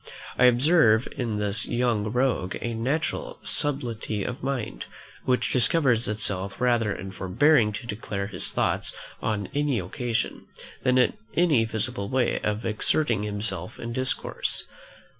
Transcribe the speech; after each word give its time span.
I 0.35 0.45
observe 0.45 1.07
in 1.15 1.37
the 1.37 1.53
young 1.69 2.05
rogue 2.11 2.57
a 2.59 2.73
natural 2.73 3.37
subtlety 3.43 4.23
of 4.23 4.41
mind, 4.41 4.87
which 5.25 5.53
discovers 5.53 6.07
itself 6.07 6.59
rather 6.59 6.91
in 6.91 7.11
forbearing 7.11 7.71
to 7.73 7.85
declare 7.85 8.25
his 8.25 8.49
thoughts 8.51 8.95
on 9.21 9.47
any 9.53 9.77
occasion, 9.77 10.47
than 10.81 10.97
in 10.97 11.13
any 11.35 11.65
visible 11.65 12.09
way 12.09 12.39
of 12.39 12.65
exerting 12.65 13.21
himself 13.21 13.79
in 13.79 13.93
discourse. 13.93 14.65